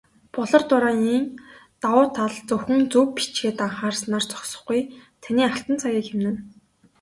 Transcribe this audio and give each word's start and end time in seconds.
"Болор 0.33 0.63
дуран"-ийн 0.69 1.25
давуу 1.81 2.07
тал 2.17 2.33
зөвхөн 2.47 2.81
зөв 2.91 3.05
бичихэд 3.15 3.57
анхаарснаар 3.65 4.25
зогсохгүй, 4.31 4.79
таны 5.23 5.41
алтан 5.47 5.75
цагийг 5.81 6.05
хэмнэнэ. 6.09 6.39